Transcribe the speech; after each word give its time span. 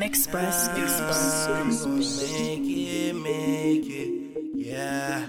Express 0.00 0.68
gonna 0.68 0.84
make 1.94 2.62
it, 2.64 3.14
make 3.14 3.86
it, 3.86 4.52
yeah, 4.54 5.26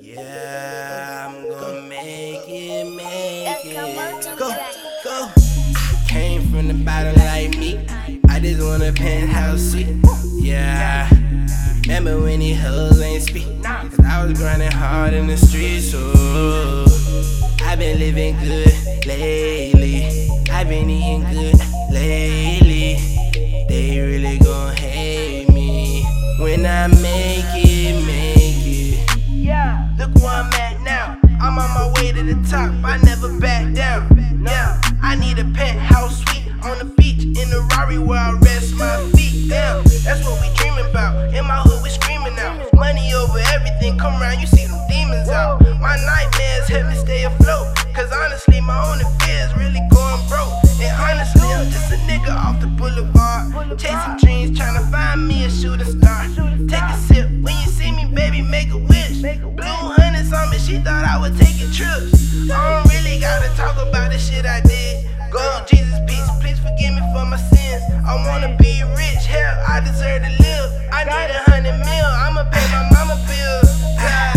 yeah. 0.00 1.28
I'm 1.28 1.48
gonna 1.48 1.82
make 1.82 2.42
it, 2.48 2.96
make 2.96 3.64
it. 3.64 4.38
Go, 4.38 4.50
go. 5.04 5.30
Came 6.08 6.42
from 6.50 6.68
the 6.68 6.74
bottom 6.84 7.14
like 7.14 7.56
me. 7.56 7.86
I 8.28 8.40
just 8.40 8.60
want 8.60 8.82
a 8.82 8.92
penthouse 8.92 9.60
suite, 9.60 9.96
yeah. 10.34 11.08
Remember 11.82 12.20
when 12.20 12.40
these 12.40 12.60
hoes 12.60 13.00
ain't 13.00 13.22
speak? 13.22 13.46
Cause 13.62 14.00
I 14.00 14.24
was 14.24 14.38
grinding 14.38 14.72
hard 14.72 15.14
in 15.14 15.28
the 15.28 15.36
streets, 15.36 15.92
so 15.92 16.84
I've 17.64 17.78
been 17.78 17.98
living 17.98 18.36
good 18.40 19.06
lately. 19.06 20.28
I've 20.50 20.68
been 20.68 20.90
eating 20.90 21.22
good 21.30 21.54
lately. 21.90 22.83
Top. 32.54 32.70
I 32.84 32.96
never 32.98 33.38
back 33.40 33.74
down. 33.74 34.06
Yeah, 34.40 34.80
I 35.02 35.16
need 35.16 35.38
a 35.38 35.44
penthouse 35.58 36.22
suite 36.22 36.46
on 36.62 36.78
the 36.78 36.84
beach 36.96 37.24
in 37.24 37.46
the 37.50 37.66
Rari 37.72 37.98
where 37.98 38.18
I 38.18 38.32
rest 38.42 38.74
my 38.74 38.96
feet. 39.14 39.48
Damn, 39.48 39.82
that's 40.04 40.22
what 40.24 40.38
we 40.40 40.48
dreaming 40.54 40.86
about. 40.90 41.34
In 41.34 41.44
my 41.46 41.60
hood, 41.66 41.82
we 41.82 41.90
screaming 41.90 42.38
out. 42.38 42.54
Money 42.74 43.12
over 43.14 43.40
everything. 43.54 43.98
Come 43.98 44.20
around, 44.20 44.40
you 44.40 44.46
see 44.46 44.66
them 44.66 44.78
demons 44.88 45.28
out. 45.28 45.62
My 45.80 45.96
nightmares 46.06 46.68
help 46.68 46.86
me 46.86 46.94
stay 46.94 47.24
afloat. 47.24 47.74
Cause 47.94 48.10
honestly, 48.12 48.60
my 48.60 48.78
only 48.90 49.06
fear 49.18 49.40
is 49.46 49.52
really 49.56 49.82
going 49.90 50.22
broke. 50.30 50.54
And 50.78 50.94
honestly, 50.94 51.48
I'm 51.50 51.66
just 51.70 51.90
a 51.90 51.98
nigga 52.06 52.13
trips. 61.84 62.50
I 62.50 62.82
don't 62.82 62.92
really 62.92 63.20
gotta 63.20 63.48
talk 63.56 63.76
about 63.76 64.12
the 64.12 64.18
shit 64.18 64.46
I 64.46 64.60
did. 64.60 65.06
Go, 65.30 65.42
Jesus, 65.68 65.98
peace, 66.06 66.28
please 66.40 66.58
forgive 66.58 66.94
me 66.94 67.02
for 67.12 67.24
my 67.24 67.36
sins. 67.36 67.82
I 68.06 68.14
wanna 68.26 68.56
be 68.56 68.82
rich, 68.96 69.24
hell, 69.26 69.54
I 69.68 69.80
deserve 69.80 70.22
to 70.22 70.30
live. 70.42 70.70
I 70.92 71.04
need 71.04 71.30
a 71.34 71.42
hundred 71.50 71.78
mil, 71.78 72.08
I'ma 72.24 72.44
pay 72.50 72.66
my 72.72 72.88
mama 72.92 73.16
bills. 73.28 73.70
Yeah. 73.98 74.32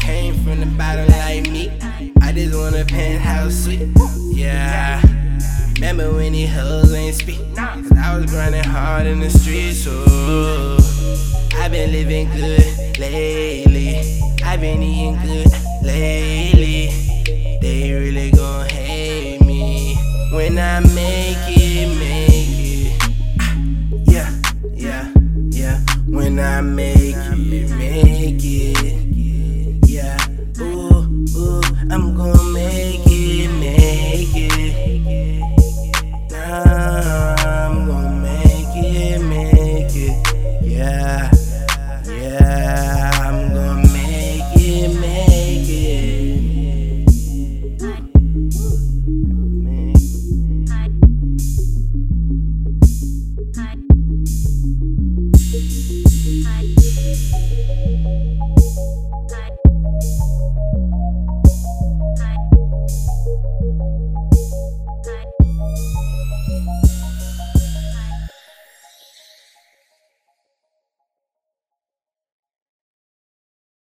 Came 0.00 0.34
from 0.44 0.60
the 0.60 0.66
bottom 0.66 1.06
like 1.08 1.50
me. 1.50 1.72
I 2.22 2.32
just 2.32 2.56
want 2.56 2.76
a 2.76 2.84
penthouse 2.84 3.54
suite. 3.54 3.88
Yeah. 4.32 5.02
Remember 5.74 6.12
when 6.12 6.32
these 6.32 6.52
hoes 6.52 6.92
ain't 6.92 7.14
speak? 7.14 7.40
Cause 7.56 7.92
I 7.92 8.16
was 8.16 8.26
grinding 8.26 8.64
hard 8.64 9.06
in 9.06 9.20
the 9.20 9.30
streets, 9.30 9.84
so 9.84 10.76
I've 11.56 11.70
been 11.70 11.92
living 11.92 12.28
good 12.32 12.98
lately. 12.98 14.20
I've 14.42 14.60
been 14.60 14.82
eating 14.82 15.18
good 15.22 15.67
I 20.78 20.80
make 20.94 21.36
it, 21.48 21.88
make 21.98 23.02
it. 23.02 24.12
Yeah, 24.12 24.30
yeah, 24.74 25.12
yeah. 25.50 25.80
When 26.06 26.38
I 26.38 26.60
make 26.60 27.16
it, 27.16 27.70
make 27.70 28.44
it. 28.44 28.77
I 55.50 56.58